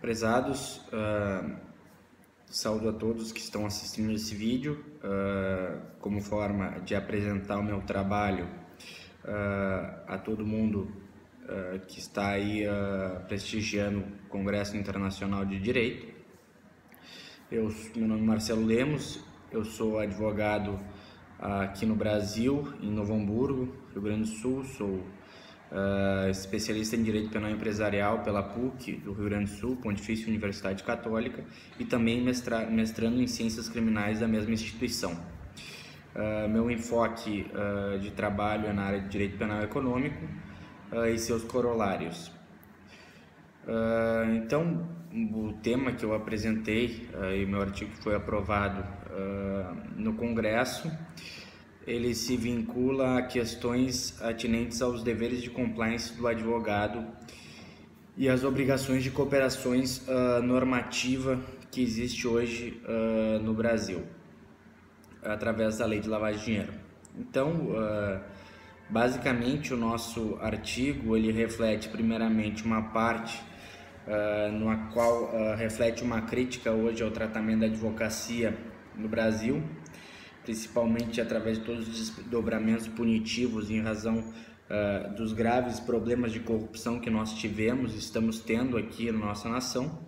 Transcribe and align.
Prezados, 0.00 0.80
uh, 0.92 1.56
saúdo 2.46 2.88
a 2.88 2.92
todos 2.92 3.32
que 3.32 3.40
estão 3.40 3.66
assistindo 3.66 4.12
esse 4.12 4.32
vídeo 4.32 4.84
uh, 5.02 5.80
como 6.00 6.20
forma 6.20 6.78
de 6.84 6.94
apresentar 6.94 7.58
o 7.58 7.64
meu 7.64 7.80
trabalho 7.80 8.44
uh, 9.24 10.04
a 10.06 10.16
todo 10.16 10.46
mundo 10.46 10.90
que 11.88 11.98
está 11.98 12.32
aí 12.32 12.66
prestigiando 13.26 14.00
o 14.00 14.28
Congresso 14.28 14.76
Internacional 14.76 15.46
de 15.46 15.58
Direito. 15.58 16.14
Eu, 17.50 17.74
meu 17.96 18.06
nome 18.06 18.20
é 18.20 18.26
Marcelo 18.26 18.66
Lemos, 18.66 19.24
eu 19.50 19.64
sou 19.64 19.98
advogado 19.98 20.78
aqui 21.38 21.86
no 21.86 21.96
Brasil, 21.96 22.70
em 22.82 22.90
Novo 22.90 23.14
Hamburgo, 23.14 23.74
Rio 23.94 24.02
Grande 24.02 24.28
do 24.30 24.36
Sul, 24.36 24.62
sou 24.62 25.02
uh, 25.72 26.28
especialista 26.30 26.96
em 26.96 27.02
Direito 27.02 27.30
Penal 27.30 27.50
Empresarial 27.50 28.20
pela 28.20 28.42
PUC 28.42 28.92
do 28.96 29.12
Rio 29.12 29.24
Grande 29.24 29.50
do 29.50 29.56
Sul, 29.56 29.76
Pontifícia 29.76 30.28
Universidade 30.28 30.82
Católica, 30.82 31.44
e 31.78 31.84
também 31.84 32.22
mestra, 32.22 32.66
mestrando 32.66 33.20
em 33.20 33.26
Ciências 33.26 33.68
Criminais 33.68 34.20
da 34.20 34.28
mesma 34.28 34.52
instituição. 34.52 35.12
Uh, 36.14 36.48
meu 36.48 36.70
enfoque 36.70 37.46
uh, 37.52 37.98
de 37.98 38.10
trabalho 38.10 38.66
é 38.66 38.72
na 38.72 38.82
área 38.82 39.00
de 39.00 39.08
Direito 39.08 39.36
Penal 39.36 39.62
Econômico 39.62 40.26
e 41.12 41.18
seus 41.18 41.44
corolários. 41.44 42.32
então, 44.34 44.88
o 45.12 45.52
tema 45.62 45.92
que 45.92 46.02
eu 46.02 46.14
apresentei 46.14 47.06
e 47.38 47.44
meu 47.44 47.60
artigo 47.60 47.90
foi 48.00 48.14
aprovado 48.14 48.82
no 49.94 50.14
Congresso 50.14 50.90
ele 51.88 52.14
se 52.14 52.36
vincula 52.36 53.18
a 53.18 53.22
questões 53.22 54.20
atinentes 54.20 54.82
aos 54.82 55.02
deveres 55.02 55.40
de 55.40 55.48
compliance 55.48 56.12
do 56.12 56.26
advogado 56.26 57.06
e 58.14 58.28
as 58.28 58.44
obrigações 58.44 59.02
de 59.02 59.10
cooperações 59.10 60.06
uh, 60.06 60.42
normativa 60.42 61.40
que 61.70 61.82
existe 61.82 62.26
hoje 62.26 62.82
uh, 62.84 63.42
no 63.42 63.54
Brasil, 63.54 64.02
através 65.22 65.78
da 65.78 65.86
lei 65.86 66.00
de 66.00 66.08
lavagem 66.08 66.38
de 66.38 66.44
dinheiro. 66.44 66.72
Então, 67.18 67.70
uh, 67.70 68.20
basicamente, 68.90 69.72
o 69.72 69.76
nosso 69.76 70.36
artigo 70.42 71.16
ele 71.16 71.32
reflete 71.32 71.88
primeiramente 71.88 72.64
uma 72.64 72.82
parte 72.82 73.40
uh, 74.06 74.52
na 74.52 74.76
qual 74.92 75.56
reflete 75.56 76.02
uma 76.02 76.22
crítica 76.22 76.70
hoje 76.70 77.02
ao 77.02 77.10
tratamento 77.10 77.60
da 77.60 77.66
advocacia 77.66 78.56
no 78.94 79.08
Brasil, 79.08 79.62
principalmente 80.48 81.20
através 81.20 81.58
de 81.58 81.64
todos 81.66 81.86
os 81.86 82.08
desdobramentos 82.08 82.88
punitivos 82.88 83.70
em 83.70 83.82
razão 83.82 84.20
uh, 84.20 85.14
dos 85.14 85.34
graves 85.34 85.78
problemas 85.78 86.32
de 86.32 86.40
corrupção 86.40 86.98
que 86.98 87.10
nós 87.10 87.34
tivemos, 87.34 87.94
estamos 87.94 88.40
tendo 88.40 88.78
aqui 88.78 89.12
na 89.12 89.18
nossa 89.18 89.46
nação. 89.46 90.00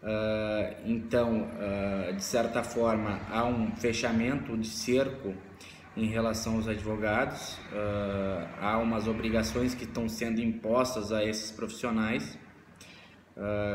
Uh, 0.00 0.76
então, 0.84 1.48
uh, 1.50 2.14
de 2.14 2.22
certa 2.22 2.62
forma, 2.62 3.20
há 3.28 3.44
um 3.44 3.74
fechamento 3.74 4.56
de 4.56 4.68
cerco 4.68 5.34
em 5.96 6.06
relação 6.06 6.54
aos 6.54 6.68
advogados, 6.68 7.58
há 8.60 8.78
umas 8.78 9.08
obrigações 9.08 9.74
que 9.74 9.82
estão 9.82 10.08
sendo 10.08 10.40
impostas 10.40 11.10
a 11.10 11.24
esses 11.24 11.50
profissionais, 11.50 12.38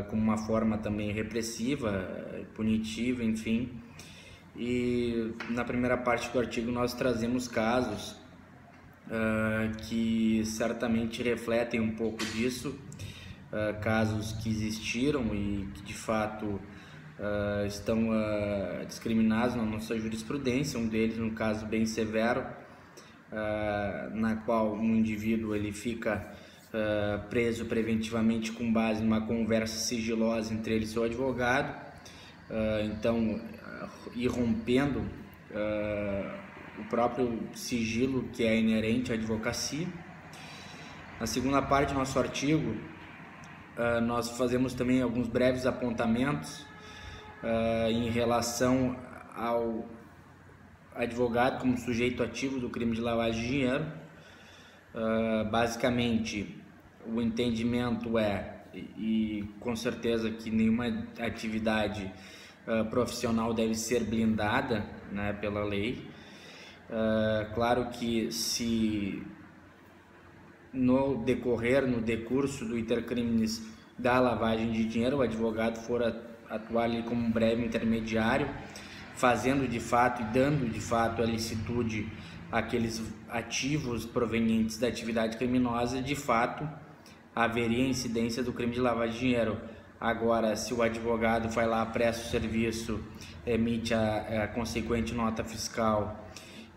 como 0.09 0.21
uma 0.21 0.37
forma 0.37 0.77
também 0.77 1.11
repressiva, 1.11 2.07
punitiva, 2.55 3.21
enfim, 3.21 3.69
e 4.57 5.33
na 5.49 5.65
primeira 5.65 5.97
parte 5.97 6.29
do 6.29 6.39
artigo 6.39 6.71
nós 6.71 6.93
trazemos 6.93 7.47
casos 7.47 8.15
uh, 9.07 9.75
que 9.83 10.43
certamente 10.45 11.21
refletem 11.21 11.79
um 11.81 11.91
pouco 11.91 12.23
disso, 12.25 12.69
uh, 13.51 13.79
casos 13.81 14.31
que 14.33 14.49
existiram 14.49 15.23
e 15.35 15.67
que 15.73 15.83
de 15.83 15.93
fato 15.93 16.45
uh, 16.45 17.65
estão 17.67 18.09
discriminados 18.87 19.55
na 19.55 19.63
nossa 19.63 19.97
jurisprudência, 19.99 20.79
um 20.79 20.87
deles 20.87 21.19
um 21.19 21.31
caso 21.31 21.65
bem 21.65 21.85
severo, 21.85 22.45
na 24.13 24.37
qual 24.45 24.75
um 24.75 24.95
indivíduo 24.95 25.53
ele 25.55 25.73
fica 25.73 26.25
preso 27.29 27.65
preventivamente 27.65 28.51
com 28.51 28.71
base 28.71 29.01
numa 29.01 29.19
conversa 29.19 29.77
sigilosa 29.77 30.53
entre 30.53 30.73
ele 30.73 30.85
e 30.85 30.87
seu 30.87 31.03
advogado, 31.03 31.75
então 32.83 33.41
ir 34.15 34.27
rompendo 34.27 34.99
uh, 34.99 36.31
o 36.79 36.83
próprio 36.85 37.39
sigilo 37.53 38.23
que 38.33 38.45
é 38.45 38.57
inerente 38.57 39.11
à 39.11 39.15
advocacia. 39.15 39.87
Na 41.19 41.25
segunda 41.25 41.61
parte 41.61 41.93
do 41.93 41.99
nosso 41.99 42.19
artigo, 42.19 42.71
uh, 42.71 44.01
nós 44.01 44.29
fazemos 44.37 44.73
também 44.73 45.01
alguns 45.01 45.27
breves 45.27 45.65
apontamentos 45.65 46.65
em 47.91 48.09
relação 48.09 48.97
ao 49.35 49.85
advogado 50.95 51.61
como 51.61 51.77
sujeito 51.77 52.23
ativo 52.23 52.59
do 52.59 52.71
crime 52.71 52.95
de 52.95 53.01
lavagem 53.01 53.39
de 53.39 53.47
dinheiro. 53.47 53.85
basicamente, 55.51 56.59
o 57.05 57.21
entendimento 57.21 58.17
é, 58.17 58.54
e, 58.97 59.45
com 59.59 59.75
certeza 59.75 60.29
que 60.29 60.49
nenhuma 60.49 61.05
atividade 61.19 62.11
uh, 62.67 62.85
profissional 62.89 63.53
deve 63.53 63.75
ser 63.75 64.03
blindada 64.03 64.85
né, 65.11 65.33
pela 65.33 65.63
lei. 65.63 66.07
Uh, 66.89 67.53
claro 67.53 67.89
que 67.89 68.31
se 68.31 69.23
no 70.71 71.23
decorrer, 71.23 71.87
no 71.87 72.01
decurso 72.01 72.65
do 72.65 72.77
intercrimes 72.77 73.65
da 73.97 74.19
lavagem 74.19 74.71
de 74.71 74.85
dinheiro, 74.85 75.17
o 75.17 75.21
advogado 75.21 75.77
for 75.79 76.03
atuar 76.49 76.83
ali 76.83 77.01
como 77.03 77.25
um 77.25 77.31
breve 77.31 77.63
intermediário, 77.65 78.47
fazendo 79.15 79.67
de 79.67 79.79
fato 79.79 80.21
e 80.21 80.25
dando 80.25 80.69
de 80.69 80.81
fato 80.81 81.21
a 81.21 81.25
licitude 81.25 82.11
àqueles 82.51 83.01
ativos 83.29 84.05
provenientes 84.05 84.77
da 84.77 84.87
atividade 84.87 85.37
criminosa, 85.37 86.01
de 86.01 86.15
fato 86.15 86.67
haveria 87.35 87.85
incidência 87.85 88.41
do 88.41 88.53
crime 88.53 88.73
de 88.73 88.79
lavagem 88.79 89.13
de 89.13 89.19
dinheiro. 89.19 89.57
Agora, 89.99 90.55
se 90.55 90.73
o 90.73 90.81
advogado 90.81 91.49
vai 91.49 91.67
lá, 91.67 91.85
presta 91.85 92.23
o 92.23 92.29
serviço, 92.29 93.03
emite 93.45 93.93
a, 93.93 94.43
a 94.43 94.47
consequente 94.47 95.13
nota 95.13 95.43
fiscal 95.43 96.25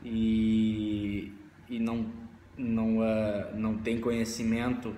e, 0.05 1.33
e 1.69 1.79
não, 1.79 2.07
não, 2.57 2.99
uh, 2.99 3.55
não 3.55 3.79
tem 3.79 4.01
conhecimento 4.01 4.95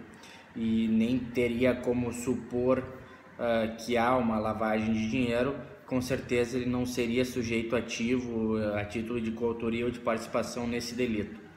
e 0.54 0.88
nem 0.88 1.18
teria 1.18 1.74
como 1.74 2.12
supor 2.12 2.78
uh, 2.78 3.76
que 3.78 3.96
há 3.96 4.16
uma 4.16 4.38
lavagem 4.38 4.92
de 4.92 5.10
dinheiro, 5.10 5.56
com 5.86 6.00
certeza 6.00 6.56
ele 6.56 6.66
não 6.66 6.86
seria 6.86 7.24
sujeito 7.24 7.74
ativo 7.74 8.56
a 8.76 8.84
título 8.84 9.20
de 9.20 9.32
coautoria 9.32 9.84
ou 9.84 9.90
de 9.90 9.98
participação 9.98 10.66
nesse 10.66 10.94
delito. 10.94 11.49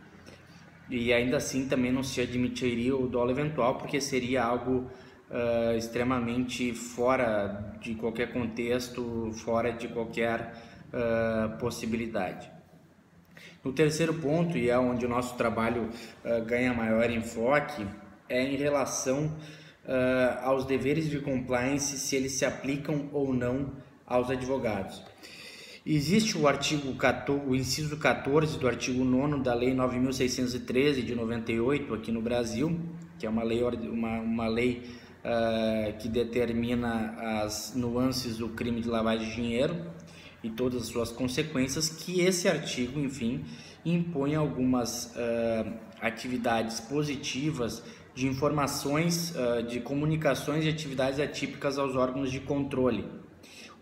E 0.95 1.11
ainda 1.11 1.37
assim 1.37 1.67
também 1.67 1.91
não 1.91 2.03
se 2.03 2.21
admitiria 2.21 2.95
o 2.95 3.07
dolo 3.07 3.31
eventual, 3.31 3.79
porque 3.79 3.99
seria 3.99 4.43
algo 4.43 4.87
uh, 5.27 5.75
extremamente 5.75 6.71
fora 6.71 7.73
de 7.81 7.95
qualquer 7.95 8.31
contexto, 8.31 9.31
fora 9.33 9.71
de 9.71 9.87
qualquer 9.87 10.53
uh, 10.93 11.57
possibilidade. 11.57 12.47
No 13.63 13.73
terceiro 13.73 14.13
ponto, 14.13 14.55
e 14.55 14.69
é 14.69 14.77
onde 14.77 15.03
o 15.03 15.09
nosso 15.09 15.35
trabalho 15.35 15.89
uh, 16.23 16.45
ganha 16.45 16.71
maior 16.75 17.09
enfoque, 17.09 17.87
é 18.29 18.43
em 18.43 18.55
relação 18.55 19.35
aos 20.43 20.63
deveres 20.63 21.09
de 21.09 21.19
compliance, 21.19 21.97
se 21.97 22.15
eles 22.15 22.33
se 22.33 22.45
aplicam 22.45 23.09
ou 23.11 23.33
não 23.33 23.73
aos 24.05 24.29
advogados. 24.29 25.03
Existe 25.85 26.37
o 26.37 26.47
artigo 26.47 26.95
14, 26.95 27.45
o 27.45 27.53
inciso 27.53 27.97
14 27.97 28.57
do 28.57 28.69
artigo 28.69 29.03
9 29.03 29.43
da 29.43 29.53
Lei 29.53 29.73
9613 29.73 31.01
de 31.01 31.13
98 31.13 31.93
aqui 31.93 32.09
no 32.09 32.21
Brasil, 32.21 32.79
que 33.19 33.25
é 33.25 33.29
uma 33.29 33.43
lei, 33.43 33.61
uma, 33.61 34.21
uma 34.21 34.47
lei 34.47 34.81
uh, 35.25 35.97
que 35.97 36.07
determina 36.07 37.43
as 37.43 37.73
nuances 37.75 38.37
do 38.37 38.47
crime 38.47 38.79
de 38.79 38.87
lavagem 38.87 39.27
de 39.27 39.35
dinheiro 39.35 39.75
e 40.41 40.49
todas 40.49 40.83
as 40.83 40.87
suas 40.87 41.11
consequências, 41.11 41.89
que 41.89 42.21
esse 42.21 42.47
artigo, 42.47 42.97
enfim, 42.97 43.43
impõe 43.83 44.35
algumas 44.35 45.07
uh, 45.07 45.73
atividades 45.99 46.79
positivas 46.79 47.83
de 48.15 48.25
informações, 48.25 49.35
uh, 49.35 49.61
de 49.61 49.81
comunicações 49.81 50.63
e 50.63 50.69
atividades 50.69 51.19
atípicas 51.19 51.77
aos 51.77 51.97
órgãos 51.97 52.31
de 52.31 52.39
controle. 52.39 53.03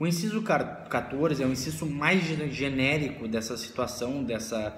O 0.02 0.08
inciso 0.08 0.42
14 0.42 1.44
é 1.44 1.46
o 1.46 1.52
inciso 1.52 1.86
mais 1.86 2.24
genérico 2.24 3.28
dessa 3.28 3.56
situação, 3.56 4.24
dessa, 4.24 4.76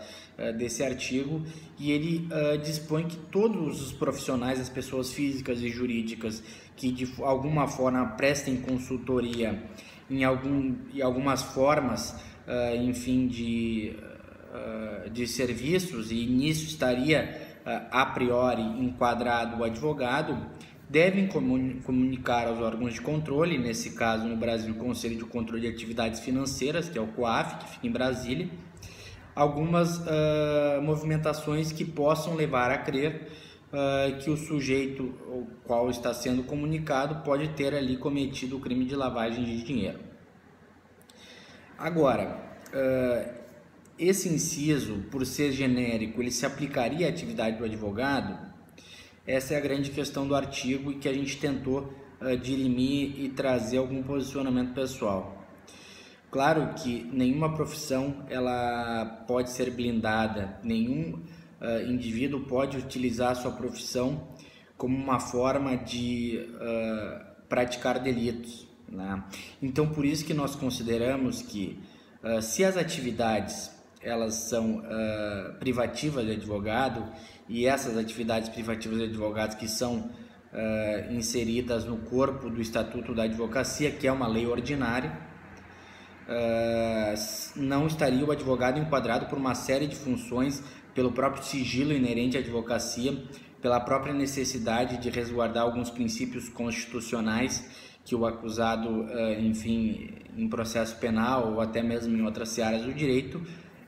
desse 0.58 0.84
artigo, 0.84 1.42
e 1.80 1.94
ele 1.94 2.28
uh, 2.28 2.58
dispõe 2.58 3.08
que 3.08 3.16
todos 3.16 3.82
os 3.82 3.94
profissionais, 3.94 4.60
as 4.60 4.68
pessoas 4.68 5.14
físicas 5.14 5.62
e 5.62 5.70
jurídicas 5.70 6.44
que 6.76 6.92
de 6.92 7.10
alguma 7.22 7.70
forma 7.70 8.06
prestem 8.18 8.58
consultoria 8.58 9.64
em, 10.12 10.26
algum, 10.26 10.76
em 10.94 11.02
algumas 11.02 11.42
formas, 11.42 12.12
uh, 12.46 12.76
enfim, 12.84 13.26
de, 13.26 13.96
uh, 14.54 15.10
de 15.10 15.26
serviços, 15.26 16.12
e 16.12 16.26
nisso 16.26 16.66
estaria 16.66 17.54
a 17.92 18.06
priori 18.08 18.62
enquadrado 18.62 19.62
o 19.62 19.64
advogado, 19.64 20.38
devem 20.94 21.28
comunicar 21.28 22.48
aos 22.48 22.60
órgãos 22.60 22.94
de 22.94 23.02
controle, 23.02 23.58
nesse 23.58 23.94
caso 23.94 24.28
no 24.28 24.38
Brasil 24.38 24.76
o 24.76 24.78
Conselho 24.78 25.18
de 25.18 25.26
Controle 25.26 25.62
de 25.62 25.68
Atividades 25.68 26.20
Financeiras, 26.20 26.88
que 26.88 27.00
é 27.00 27.02
o 27.02 27.08
COAF, 27.08 27.58
que 27.58 27.72
fica 27.72 27.88
em 27.88 27.92
Brasília, 27.92 28.48
algumas 29.34 29.98
uh, 29.98 30.80
movimentações 30.84 31.72
que 31.72 31.84
possam 31.84 32.36
levar 32.36 32.70
a 32.70 32.78
crer 32.78 33.28
uh, 33.72 34.20
que 34.20 34.30
o 34.30 34.38
sujeito 34.38 35.06
o 35.28 35.48
qual 35.64 35.90
está 35.90 36.14
sendo 36.14 36.44
comunicado 36.44 37.24
pode 37.24 37.48
ter 37.56 37.74
ali 37.74 37.98
cometido 37.98 38.58
o 38.58 38.60
crime 38.60 38.86
de 38.86 38.96
lavagem 38.96 39.44
de 39.44 39.64
dinheiro. 39.64 40.00
Agora, 41.76 42.40
uh, 42.68 43.34
esse 43.98 44.30
inciso, 44.30 45.06
por 45.10 45.26
ser 45.26 45.54
genérico, 45.54 46.22
ele 46.22 46.30
se 46.30 46.46
aplicaria 46.46 47.08
à 47.08 47.10
atividade 47.10 47.58
do 47.58 47.66
advogado? 47.66 48.53
Essa 49.26 49.54
é 49.54 49.58
a 49.58 49.62
grande 49.62 49.90
questão 49.92 50.28
do 50.28 50.36
artigo 50.36 50.92
e 50.92 50.96
que 50.96 51.08
a 51.08 51.14
gente 51.14 51.38
tentou 51.38 51.94
uh, 52.20 52.38
dirimir 52.38 53.22
e 53.22 53.30
trazer 53.30 53.78
algum 53.78 54.04
posicionamento 54.04 54.74
pessoal. 54.74 55.46
Claro 56.30 56.74
que 56.74 57.04
nenhuma 57.14 57.54
profissão 57.54 58.26
ela 58.30 59.24
pode 59.26 59.52
ser 59.52 59.72
blindada, 59.72 60.60
nenhum 60.62 61.22
uh, 61.62 61.90
indivíduo 61.90 62.42
pode 62.42 62.76
utilizar 62.76 63.32
a 63.32 63.36
sua 63.36 63.52
profissão 63.52 64.28
como 64.76 64.98
uma 64.98 65.22
forma 65.22 65.78
de 65.78 66.46
uh, 66.56 67.48
praticar 67.48 68.00
delitos. 68.00 68.68
Né? 68.90 69.24
Então, 69.62 69.88
por 69.88 70.04
isso 70.04 70.26
que 70.26 70.34
nós 70.34 70.54
consideramos 70.54 71.42
que 71.42 71.80
uh, 72.22 72.42
se 72.42 72.66
as 72.66 72.76
atividades 72.76 73.73
elas 74.04 74.36
são 74.36 74.84
privativas 75.60 76.26
de 76.26 76.34
advogado 76.34 77.04
e 77.48 77.66
essas 77.66 77.98
atividades 77.98 78.50
privativas 78.50 78.98
de 79.00 79.06
advogados 79.06 79.56
que 79.56 79.68
são 79.68 80.10
inseridas 81.10 81.86
no 81.86 81.98
corpo 81.98 82.50
do 82.50 82.62
Estatuto 82.62 83.16
da 83.16 83.24
Advocacia, 83.24 83.92
que 83.92 84.08
é 84.08 84.12
uma 84.12 84.28
lei 84.28 84.46
ordinária, 84.46 85.12
uh, 86.28 87.60
não 87.60 87.88
estaria 87.88 88.26
o 88.26 88.32
advogado 88.32 88.80
enquadrado 88.80 89.26
por 89.28 89.38
uma 89.38 89.56
série 89.56 89.88
de 89.88 89.96
funções 89.96 90.64
pelo 90.94 91.12
próprio 91.12 91.44
sigilo 91.44 91.92
inerente 91.92 92.38
à 92.38 92.40
advocacia, 92.40 93.18
pela 93.62 93.80
própria 93.80 94.14
necessidade 94.14 94.98
de 94.98 95.10
resguardar 95.10 95.64
alguns 95.64 95.90
princípios 95.90 96.50
constitucionais 96.50 97.66
que 98.06 98.16
o 98.16 98.26
acusado, 98.26 98.90
uh, 98.90 99.40
enfim, 99.40 100.10
em 100.38 100.48
processo 100.48 100.98
penal 100.98 101.54
ou 101.54 101.62
até 101.62 101.82
mesmo 101.82 102.16
em 102.16 102.24
outras 102.24 102.50
searas 102.50 102.82
do 102.82 102.94
direito, 102.94 103.42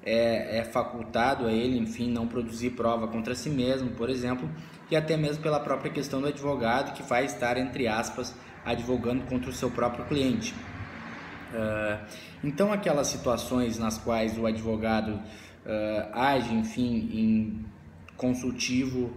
é, 0.06 0.60
é, 0.60 0.63
facultado 0.63 1.48
a 1.48 1.52
ele, 1.52 1.80
enfim, 1.80 2.12
não 2.12 2.28
produzir 2.28 2.72
prova 2.72 3.07
contra 3.07 3.34
si 3.34 3.50
mesmo, 3.50 3.90
por 3.92 4.10
exemplo, 4.10 4.48
e 4.90 4.96
até 4.96 5.18
mesmo 5.18 5.42
pela 5.42 5.60
própria 5.60 5.92
questão 5.92 6.22
do 6.22 6.28
advogado 6.28 6.94
que 6.94 7.02
vai 7.02 7.25
estar, 7.25 7.57
entre 7.57 7.88
aspas, 7.88 8.36
advogando 8.63 9.24
contra 9.25 9.50
o 9.50 9.54
seu 9.54 9.72
próprio 9.72 10.06
cliente. 10.06 10.54
Uh, 11.52 12.06
então, 12.44 12.72
aquelas 12.72 13.07
situações 13.07 13.80
nas 13.80 13.98
quais 13.98 14.38
o 14.38 14.46
advogado 14.46 15.13
uh, 15.13 16.13
age, 16.13 16.54
enfim, 16.54 17.10
em 17.12 17.66
consultivo, 18.16 19.12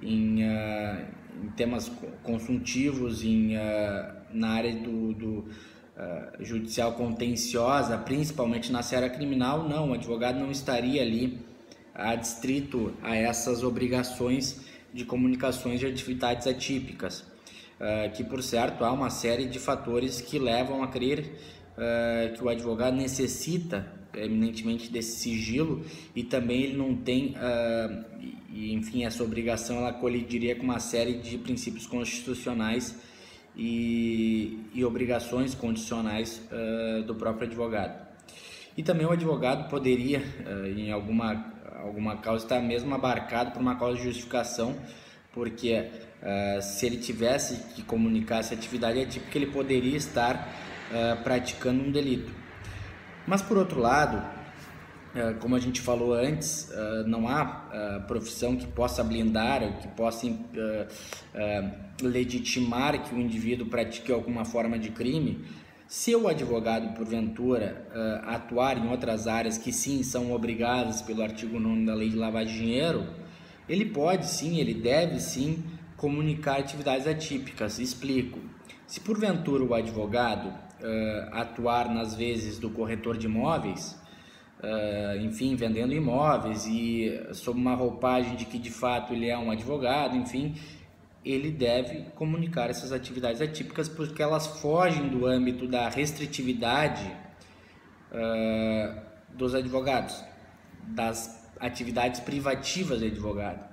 em, 0.00 0.42
uh, 0.42 1.06
em 1.42 1.48
temas 1.50 1.92
consultivos, 2.22 3.22
em, 3.22 3.56
na 4.32 4.50
área 4.50 4.74
do, 4.74 5.12
do 5.12 5.44
judicial 6.40 6.92
contenciosa, 6.92 7.98
principalmente 7.98 8.72
na 8.72 8.82
seara 8.82 9.10
criminal, 9.10 9.68
não, 9.68 9.90
o 9.90 9.94
advogado 9.94 10.38
não 10.38 10.50
estaria 10.50 11.02
ali 11.02 11.38
adstrito 11.94 12.94
a 13.02 13.14
essas 13.14 13.62
obrigações 13.62 14.60
de 14.94 15.04
comunicações 15.04 15.78
de 15.78 15.86
atividades 15.86 16.46
atípicas, 16.46 17.24
que 18.14 18.24
por 18.24 18.42
certo 18.42 18.84
há 18.84 18.92
uma 18.92 19.10
série 19.10 19.46
de 19.46 19.58
fatores 19.58 20.20
que 20.20 20.38
levam 20.38 20.82
a 20.82 20.88
crer 20.88 21.32
uh, 21.80 22.34
que 22.34 22.42
o 22.42 22.48
advogado 22.48 22.96
necessita 22.96 23.86
eminentemente 24.14 24.90
desse 24.90 25.18
sigilo 25.20 25.84
e 26.14 26.24
também 26.24 26.62
ele 26.62 26.76
não 26.76 26.96
tem, 26.96 27.34
uh, 27.36 28.04
e, 28.52 28.72
enfim, 28.74 29.04
essa 29.04 29.22
obrigação 29.22 29.78
ela 29.78 29.92
colidiria 29.92 30.56
com 30.56 30.64
uma 30.64 30.80
série 30.80 31.14
de 31.14 31.38
princípios 31.38 31.86
constitucionais 31.86 32.96
e, 33.56 34.70
e 34.74 34.84
obrigações 34.84 35.54
condicionais 35.54 36.40
uh, 36.50 37.02
do 37.02 37.14
próprio 37.14 37.46
advogado. 37.46 38.08
E 38.76 38.82
também 38.82 39.06
o 39.06 39.10
advogado 39.10 39.68
poderia, 39.68 40.22
em 40.74 40.90
alguma, 40.90 41.52
alguma 41.82 42.16
causa, 42.16 42.44
estar 42.44 42.60
mesmo 42.60 42.94
abarcado 42.94 43.50
por 43.50 43.60
uma 43.60 43.76
causa 43.76 43.98
de 43.98 44.04
justificação, 44.04 44.74
porque 45.32 45.90
se 46.62 46.86
ele 46.86 46.96
tivesse 46.96 47.74
que 47.74 47.82
comunicar 47.82 48.38
essa 48.38 48.54
atividade 48.54 49.00
atípica, 49.00 49.36
ele 49.36 49.48
poderia 49.48 49.96
estar 49.96 50.48
uh, 50.90 51.22
praticando 51.22 51.82
um 51.82 51.90
delito. 51.90 52.32
Mas 53.26 53.42
por 53.42 53.56
outro 53.58 53.80
lado, 53.80 54.16
uh, 54.16 54.39
como 55.40 55.56
a 55.56 55.58
gente 55.58 55.80
falou 55.80 56.14
antes, 56.14 56.70
uh, 56.70 57.06
não 57.06 57.28
há 57.28 57.44
profissão 58.06 58.56
que 58.56 58.66
possa 58.66 59.02
blindar 59.02 59.62
ou 59.62 59.72
que 59.74 59.88
possa 59.88 60.26
legitimar 62.02 63.02
que 63.02 63.14
o 63.14 63.20
indivíduo 63.20 63.66
pratique 63.66 64.12
alguma 64.12 64.44
forma 64.44 64.78
de 64.78 64.90
crime. 64.90 65.44
Se 65.86 66.14
o 66.14 66.28
advogado, 66.28 66.94
porventura, 66.94 67.88
atuar 68.24 68.78
em 68.78 68.88
outras 68.88 69.26
áreas 69.26 69.58
que 69.58 69.72
sim 69.72 70.04
são 70.04 70.32
obrigadas 70.32 71.02
pelo 71.02 71.20
artigo 71.20 71.58
9 71.58 71.84
da 71.84 71.94
Lei 71.94 72.08
de 72.08 72.16
de 72.16 72.52
Dinheiro, 72.56 73.08
ele 73.68 73.86
pode 73.86 74.26
sim, 74.26 74.58
ele 74.58 74.72
deve 74.72 75.18
sim 75.18 75.64
comunicar 75.96 76.60
atividades 76.60 77.08
atípicas. 77.08 77.80
Explico. 77.80 78.38
Se 78.86 79.00
porventura 79.00 79.64
o 79.64 79.74
advogado 79.74 80.52
atuar 81.32 81.92
nas 81.92 82.14
vezes 82.14 82.58
do 82.58 82.70
corretor 82.70 83.16
de 83.16 83.26
imóveis, 83.26 83.99
uh, 84.62 85.20
enfim, 85.20 85.56
vendendo 85.56 85.92
imóveis 85.92 86.66
e 86.66 87.20
sob 87.32 87.58
uma 87.58 87.74
roupagem 87.74 88.36
de 88.36 88.44
que 88.44 88.58
de 88.58 88.70
fato 88.70 89.12
ele 89.12 89.28
é 89.28 89.36
um 89.36 89.50
advogado, 89.50 90.16
enfim, 90.16 90.54
ele 91.24 91.50
deve 91.50 92.02
comunicar 92.14 92.70
essas 92.70 92.92
atividades 92.92 93.40
atípicas 93.40 93.88
porque 93.88 94.22
elas 94.22 94.46
fogem 94.60 95.08
do 95.08 95.26
âmbito 95.26 95.66
da 95.66 95.88
restritividade 95.88 97.10
uh, 98.12 99.00
dos 99.34 99.54
advogados, 99.54 100.22
das 100.82 101.50
atividades 101.58 102.20
privativas 102.20 103.00
de 103.00 103.06
advogado. 103.06 103.68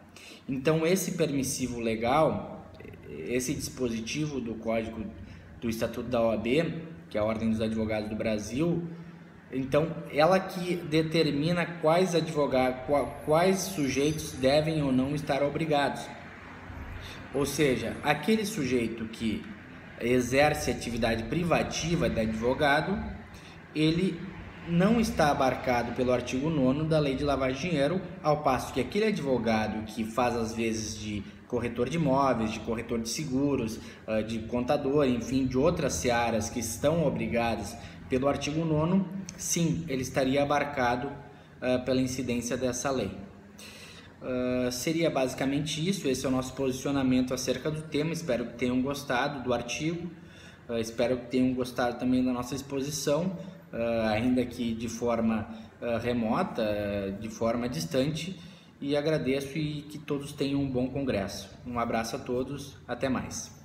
Então, 0.48 0.86
esse 0.86 1.14
permissivo 1.14 1.80
legal, 1.80 2.70
esse 3.10 3.54
dispositivo 3.54 4.40
do 4.40 4.56
Código 4.56 5.06
do 5.60 5.70
Estatuto 5.70 6.10
da 6.10 6.22
OAB, 6.22 6.46
que 7.10 7.18
é 7.18 7.22
a 7.22 7.24
Ordem 7.24 7.50
dos 7.50 7.62
Advogados 7.62 8.10
do 8.10 8.16
Brasil, 8.16 8.88
então 9.52 9.88
ela 10.12 10.40
que 10.40 10.76
determina 10.76 11.66
quais 11.82 12.14
advogados, 12.14 12.82
quais 13.26 13.60
sujeitos 13.60 14.32
devem 14.34 14.82
ou 14.82 14.92
não 14.92 15.16
estar 15.16 15.42
obrigados. 15.42 16.02
Ou 17.34 17.46
seja, 17.46 17.96
aquele 18.04 18.46
sujeito 18.46 19.06
que 19.06 19.44
exerce 20.02 20.72
atividade 20.72 21.24
privativa 21.24 22.10
de 22.10 22.20
advogado, 22.20 22.98
ele 23.76 24.20
não 24.68 25.00
está 25.00 25.32
abarcado 25.32 25.94
pelo 25.94 26.12
artigo 26.12 26.50
9 26.50 26.84
da 26.86 27.00
Lei 27.00 27.16
de 27.16 27.24
de 27.24 27.60
Dinheiro, 27.60 28.02
ao 28.22 28.44
passo 28.44 28.74
que 28.74 28.82
aquele 28.82 29.06
advogado 29.06 29.86
que 29.86 30.04
faz 30.04 30.36
às 30.36 30.54
vezes 30.54 31.00
de 31.00 31.24
corretor 31.48 31.90
de 31.90 31.96
imóveis, 31.96 32.52
de 32.52 32.60
corretor 32.60 33.00
de 33.00 33.08
seguros, 33.08 33.80
ah, 34.06 34.22
de 34.22 34.40
contador, 34.40 35.08
enfim, 35.08 35.46
de 35.46 35.58
outras 35.58 35.94
searas 35.94 36.50
que 36.50 36.60
estão 36.60 37.08
obrigadas 37.08 37.78
pelo 38.10 38.28
artigo 38.28 38.64
9, 38.64 39.04
sim, 39.38 39.86
ele 39.88 40.02
estaria 40.02 40.42
abarcado 40.42 41.08
uh, 41.08 41.84
pela 41.86 42.02
incidência 42.02 42.58
dessa 42.58 42.90
lei. 42.90 43.12
Uh, 44.22 44.72
seria 44.72 45.10
basicamente 45.10 45.88
isso, 45.88 46.08
esse 46.08 46.26
é 46.26 46.30
o 46.30 46.32
nosso 46.32 46.54
posicionamento 46.54 47.34
acerca 47.34 47.70
do 47.70 47.82
tema. 47.84 48.14
Espero 48.14 48.46
que 48.48 48.54
tenham 48.54 48.82
gostado 48.82 49.44
do 49.44 49.54
artigo, 49.54 50.10
uh, 50.70 50.78
espero 50.78 51.18
que 51.18 51.28
tenham 51.28 51.54
gostado 51.54 52.00
também 52.00 52.24
da 52.24 52.32
nossa 52.32 52.56
exposição, 52.56 53.38
ainda 54.10 54.46
que 54.46 54.74
de 54.74 54.88
forma 54.88 55.46
remota, 56.02 56.64
de 57.20 57.30
forma 57.30 57.68
distante 57.68 58.40
e 58.80 58.96
agradeço 58.96 59.58
e 59.58 59.82
que 59.82 59.98
todos 59.98 60.32
tenham 60.32 60.62
um 60.62 60.70
bom 60.70 60.88
congresso. 60.88 61.50
Um 61.66 61.78
abraço 61.78 62.16
a 62.16 62.20
todos, 62.20 62.78
até 62.88 63.10
mais. 63.10 63.57